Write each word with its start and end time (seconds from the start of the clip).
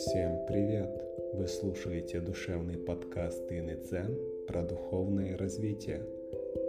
Всем 0.00 0.46
привет! 0.46 0.98
Вы 1.34 1.46
слушаете 1.46 2.20
душевный 2.20 2.78
подкаст 2.78 3.52
Ины 3.52 3.76
Цен 3.76 4.16
про 4.48 4.62
духовное 4.62 5.36
развитие. 5.36 6.00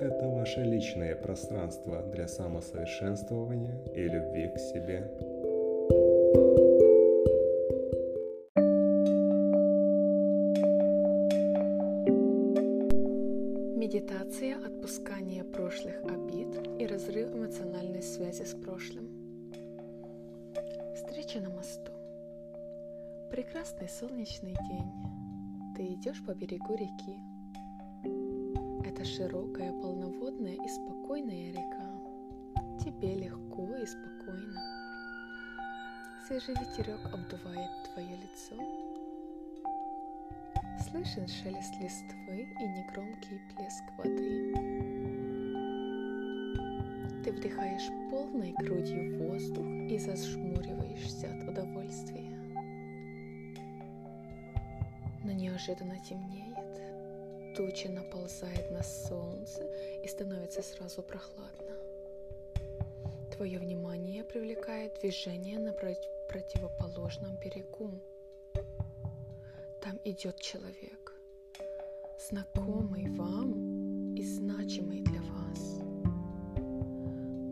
Это 0.01 0.27
ваше 0.27 0.63
личное 0.63 1.15
пространство 1.15 2.01
для 2.13 2.27
самосовершенствования 2.27 3.81
и 3.95 4.01
любви 4.01 4.49
к 4.53 4.59
себе. 4.59 5.09
Медитация 13.77 14.57
отпускания 14.57 15.45
прошлых 15.45 16.03
обид 16.03 16.49
и 16.79 16.85
разрыв 16.85 17.33
эмоциональной 17.33 18.03
связи 18.03 18.43
с 18.43 18.53
прошлым. 18.53 19.07
Встреча 20.95 21.39
на 21.39 21.49
мосту. 21.49 21.90
Прекрасный 23.31 23.87
солнечный 23.87 24.57
день. 24.67 24.91
Ты 25.73 25.93
идешь 25.93 26.21
по 26.25 26.33
берегу 26.33 26.75
реки. 26.75 27.17
Это 28.85 29.05
широкая, 29.05 29.71
полноводная 29.71 30.55
и 30.55 30.67
спокойная 30.67 31.51
река. 31.53 32.77
Тебе 32.83 33.15
легко 33.15 33.73
и 33.77 33.85
спокойно. 33.85 34.59
Свежий 36.27 36.55
ветерок 36.55 36.99
обдувает 37.05 37.71
твое 37.93 38.17
лицо. 38.17 38.57
Слышен 40.89 41.25
шелест 41.25 41.73
листвы 41.79 42.53
и 42.59 42.67
негромкий 42.67 43.39
плеск 43.55 43.83
воды. 43.97 44.53
Ты 47.23 47.31
вдыхаешь 47.31 47.89
полной 48.09 48.51
грудью 48.51 49.17
воздух 49.19 49.65
и 49.89 49.97
зажмуриваешься 49.97 51.27
от 51.33 51.47
удовольствия 51.47 52.30
но 55.23 55.31
неожиданно 55.31 55.97
темнеет. 56.03 57.55
Туча 57.55 57.89
наползает 57.89 58.71
на 58.71 58.81
солнце 58.81 59.63
и 60.03 60.07
становится 60.07 60.61
сразу 60.61 61.03
прохладно. 61.03 61.75
Твое 63.35 63.59
внимание 63.59 64.23
привлекает 64.23 64.99
движение 65.01 65.59
на 65.59 65.73
противоположном 65.73 67.37
берегу. 67.37 67.91
Там 69.81 69.99
идет 70.05 70.39
человек, 70.39 71.13
знакомый 72.29 73.09
вам 73.09 74.15
и 74.15 74.23
значимый 74.23 75.01
для 75.01 75.21
вас. 75.21 75.79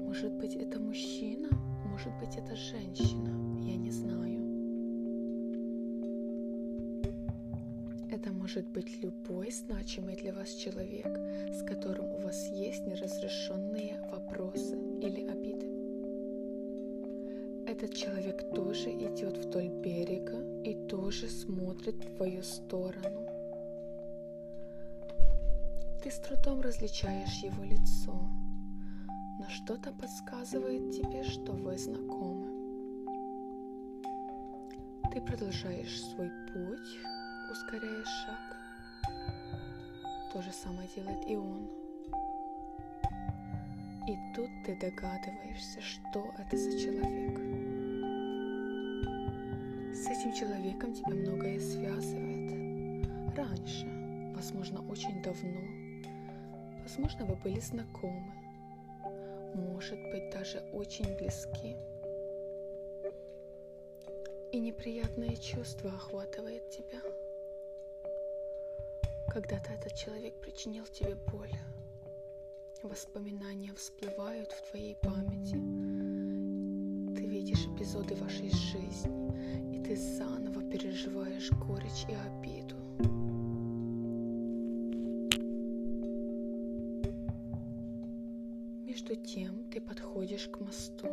Может 0.05 0.31
быть, 0.33 0.55
это 0.55 0.79
мужчина, 0.79 1.49
может 1.85 2.13
быть, 2.19 2.35
это 2.37 2.55
женщина, 2.55 3.59
я 3.61 3.75
не 3.75 3.91
знаю. 3.91 4.48
Это 8.21 8.33
может 8.33 8.67
быть 8.67 9.01
любой 9.01 9.49
значимый 9.49 10.17
для 10.17 10.33
вас 10.33 10.49
человек, 10.49 11.07
с 11.53 11.63
которым 11.63 12.11
у 12.15 12.19
вас 12.19 12.49
есть 12.49 12.85
неразрешенные 12.85 13.97
вопросы 14.11 14.77
или 15.01 15.25
обиды. 15.25 15.65
Этот 17.65 17.93
человек 17.93 18.53
тоже 18.53 18.89
идет 18.89 19.37
вдоль 19.37 19.69
берега 19.69 20.37
и 20.65 20.75
тоже 20.89 21.29
смотрит 21.29 21.95
в 21.95 22.17
твою 22.17 22.43
сторону. 22.43 23.25
Ты 26.03 26.11
с 26.11 26.19
трудом 26.19 26.59
различаешь 26.59 27.41
его 27.41 27.63
лицо, 27.63 28.11
но 29.39 29.45
что-то 29.47 29.93
подсказывает 29.93 30.91
тебе, 30.91 31.23
что 31.23 31.53
вы 31.53 31.77
знакомы. 31.77 32.49
Ты 35.13 35.21
продолжаешь 35.21 36.03
свой 36.03 36.29
путь, 36.51 36.99
ускоряя 37.51 38.03
шаг. 38.05 38.57
То 40.31 40.41
же 40.41 40.51
самое 40.51 40.87
делает 40.95 41.27
и 41.27 41.35
он. 41.35 41.67
И 44.07 44.17
тут 44.35 44.49
ты 44.65 44.75
догадываешься, 44.75 45.81
что 45.81 46.31
это 46.37 46.57
за 46.57 46.79
человек. 46.79 47.37
С 49.95 50.07
этим 50.07 50.33
человеком 50.33 50.93
тебя 50.93 51.13
многое 51.13 51.59
связывает. 51.59 52.49
Раньше, 53.35 54.33
возможно, 54.35 54.81
очень 54.89 55.21
давно. 55.21 55.61
Возможно, 56.83 57.25
вы 57.25 57.35
были 57.35 57.59
знакомы. 57.59 58.33
Может 59.55 59.99
быть, 60.11 60.29
даже 60.31 60.59
очень 60.73 61.15
близки. 61.17 61.75
И 64.51 64.59
неприятное 64.59 65.35
чувство 65.35 65.91
охватывает 65.91 66.69
тебя. 66.69 66.99
Когда-то 69.31 69.73
этот 69.73 69.93
человек 69.93 70.33
причинил 70.41 70.85
тебе 70.85 71.15
боль. 71.31 71.53
Воспоминания 72.81 73.71
всплывают 73.75 74.51
в 74.51 74.71
твоей 74.71 74.95
памяти. 74.95 75.53
Ты 77.15 77.27
видишь 77.27 77.67
эпизоды 77.67 78.15
вашей 78.15 78.49
жизни, 78.49 79.75
и 79.75 79.83
ты 79.83 79.95
заново 79.95 80.63
переживаешь 80.63 81.51
горечь 81.51 82.05
и 82.07 82.13
обиду. 82.13 82.75
Между 88.87 89.15
тем 89.15 89.63
ты 89.71 89.79
подходишь 89.79 90.47
к 90.47 90.59
мосту. 90.59 91.07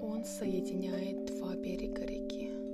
Он 0.00 0.24
соединяет 0.24 1.26
два 1.26 1.56
берега 1.56 2.04
реки. 2.04 2.67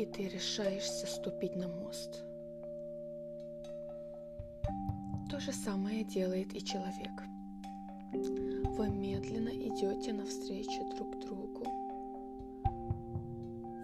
И 0.00 0.06
ты 0.06 0.28
решаешься 0.28 1.06
ступить 1.06 1.56
на 1.56 1.68
мост. 1.68 2.22
То 5.30 5.38
же 5.38 5.52
самое 5.52 6.04
делает 6.04 6.54
и 6.54 6.64
человек. 6.64 7.12
Вы 8.78 8.88
медленно 8.88 9.50
идете 9.50 10.14
навстречу 10.14 10.88
друг 10.96 11.20
другу. 11.20 11.64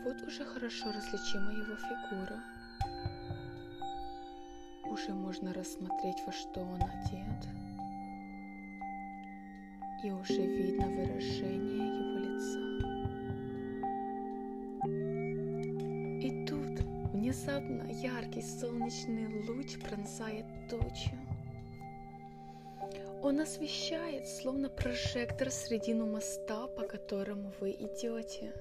Вот 0.05 0.23
уже 0.27 0.43
хорошо 0.45 0.87
различима 0.91 1.53
его 1.53 1.77
фигура. 1.77 2.43
Уже 4.91 5.13
можно 5.13 5.53
рассмотреть, 5.53 6.23
во 6.27 6.33
что 6.33 6.63
он 6.63 6.83
одет. 6.83 7.49
И 10.03 10.11
уже 10.11 10.47
видно 10.47 10.87
выражение 10.87 11.96
Внезапно 17.37 17.83
яркий 17.93 18.41
солнечный 18.41 19.27
луч 19.47 19.79
пронзает 19.79 20.47
тучу. 20.71 21.11
Он 23.23 23.41
освещает, 23.41 24.27
словно 24.27 24.71
прожектор, 24.71 25.51
средину 25.51 26.07
моста, 26.07 26.67
по 26.67 26.85
которому 26.85 27.53
вы 27.61 27.73
идете. 27.73 28.55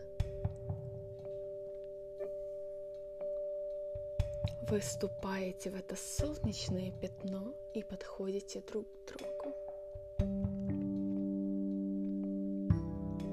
Вы 4.70 4.80
вступаете 4.82 5.70
в 5.70 5.76
это 5.76 5.96
солнечное 5.96 6.92
пятно 7.00 7.54
и 7.74 7.82
подходите 7.82 8.62
друг 8.62 8.86
к 8.88 9.14
другу. 9.14 9.56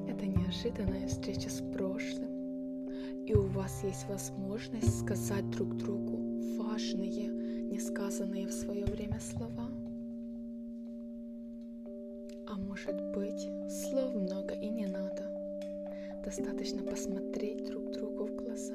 Это 0.09 0.25
неожиданная 0.25 1.09
встреча 1.09 1.51
с 1.51 1.61
прошлым 1.75 2.32
и 3.27 3.35
у 3.35 3.47
вас 3.49 3.85
есть 3.85 4.09
возможность 4.09 5.01
сказать 5.01 5.49
друг 5.51 5.77
другу 5.77 6.33
важные, 6.59 7.29
несказанные 7.71 8.47
в 8.47 8.53
свое 8.53 8.85
время 8.85 9.21
слова. 9.21 9.69
А 12.49 12.57
может 12.57 13.01
быть, 13.13 13.49
слов 13.71 14.15
много 14.15 14.55
и 14.55 14.69
не 14.69 14.87
надо. 14.87 15.23
Достаточно 16.25 16.83
посмотреть 16.83 17.67
друг 17.67 17.93
другу 17.93 18.27
в 18.27 18.37
глаза. 18.37 18.75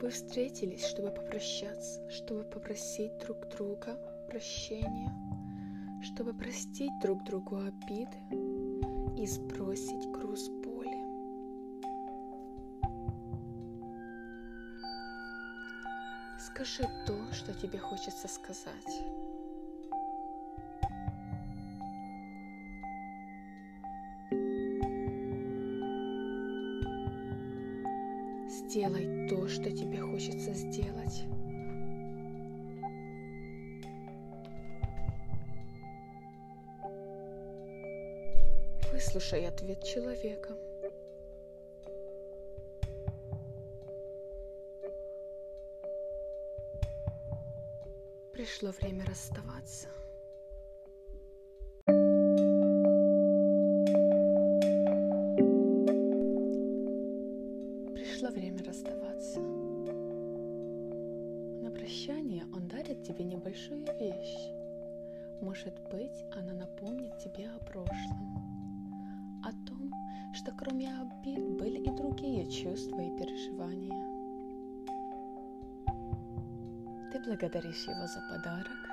Вы 0.00 0.10
встретились, 0.10 0.86
чтобы 0.86 1.10
попрощаться, 1.10 2.08
чтобы 2.10 2.44
попросить 2.44 3.18
друг 3.18 3.48
друга 3.48 3.98
прощения, 4.28 5.12
чтобы 6.02 6.34
простить 6.34 6.92
друг 7.02 7.24
другу 7.24 7.56
обиды, 7.56 8.16
и 9.16 9.26
сбросить 9.26 10.10
груз 10.10 10.48
боли. 10.48 10.98
Скажи 16.38 16.84
то, 17.06 17.32
что 17.32 17.52
тебе 17.54 17.78
хочется 17.78 18.28
сказать. 18.28 19.02
Сделай 28.48 29.28
то, 29.28 29.48
что 29.48 29.70
тебе 29.70 30.00
хочется 30.00 30.52
сделать. 30.52 31.37
Выслушай 38.98 39.46
ответ 39.46 39.84
человека. 39.84 40.56
Пришло 48.32 48.72
время 48.72 49.06
расставаться. 49.06 49.86
Пришло 57.94 58.30
время 58.30 58.64
расставаться. 58.64 59.38
На 61.62 61.70
прощание 61.70 62.42
он 62.52 62.66
дарит 62.66 63.04
тебе 63.04 63.24
небольшую 63.24 63.84
вещь. 64.00 64.50
Может 65.40 65.78
быть, 65.88 66.24
она 66.32 66.52
напомнит 66.52 67.16
тебе 67.18 67.48
о 67.48 67.64
прошлом, 67.64 68.47
о 69.42 69.52
том, 69.66 69.92
что 70.32 70.52
кроме 70.52 70.88
обид 71.00 71.58
были 71.58 71.78
и 71.78 71.90
другие 71.90 72.50
чувства 72.50 73.00
и 73.00 73.16
переживания. 73.18 74.18
Ты 77.12 77.20
благодаришь 77.24 77.86
его 77.86 78.06
за 78.06 78.20
подарок, 78.28 78.90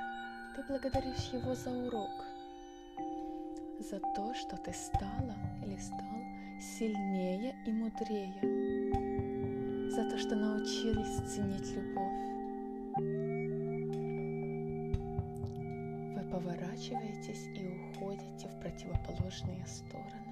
ты 0.56 0.64
благодаришь 0.68 1.34
его 1.34 1.54
за 1.54 1.70
урок, 1.70 2.26
за 3.80 4.00
то, 4.00 4.34
что 4.34 4.58
ты 4.58 4.74
стала 4.74 5.36
или 5.64 5.78
стал 5.78 6.00
сильнее 6.60 7.56
и 7.66 7.72
мудрее, 7.72 8.40
за 9.92 10.10
то, 10.10 10.18
что 10.18 10.36
научились 10.36 11.18
ценить 11.34 11.76
любовь. 11.76 12.22
Вы 16.16 16.24
поворачиваетесь 16.32 17.48
и 17.56 17.68
уходите 17.68 18.48
в 18.48 18.60
противоположные 18.62 19.66
стороны. 19.66 20.25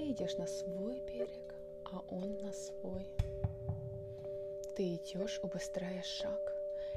Ты 0.00 0.12
идешь 0.12 0.38
на 0.38 0.46
свой 0.46 1.02
берег, 1.06 1.54
а 1.84 2.02
он 2.08 2.38
на 2.40 2.50
свой. 2.52 3.06
Ты 4.74 4.94
идешь, 4.94 5.38
убыстряя 5.42 6.02
шаг, 6.02 6.40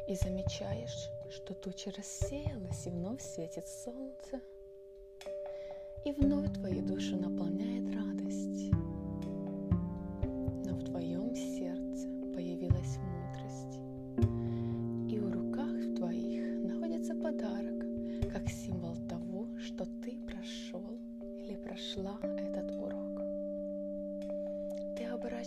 и 0.08 0.16
замечаешь, 0.16 1.10
что 1.30 1.54
туча 1.54 1.92
рассеялась, 1.98 2.88
и 2.88 2.90
вновь 2.92 3.22
светит 3.22 3.68
солнце. 3.68 4.40
И 6.06 6.14
вновь 6.14 6.54
твою 6.54 6.82
душу 6.82 7.18
наполняет 7.18 7.94
радость. 7.94 8.72
подарок, 17.22 17.86
как 18.32 18.50
символ 18.50 18.96
того, 19.08 19.48
что 19.58 19.86
ты 19.86 20.18
прошел 20.26 21.00
или 21.44 21.56
прошла 21.56 22.18
этот 22.22 22.63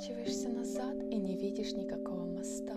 поворачиваешься 0.07 0.49
назад 0.49 1.03
и 1.11 1.17
не 1.17 1.37
видишь 1.37 1.73
никакого 1.73 2.25
моста. 2.27 2.75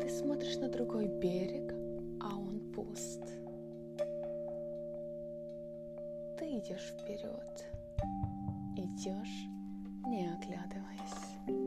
Ты 0.00 0.08
смотришь 0.08 0.56
на 0.56 0.68
другой 0.68 1.06
берег, 1.06 1.72
а 2.20 2.36
он 2.36 2.60
пуст. 2.72 3.22
Ты 6.38 6.58
идешь 6.58 6.94
вперед. 6.98 7.64
Идешь, 8.76 9.46
не 10.06 10.26
оглядываясь. 10.26 11.59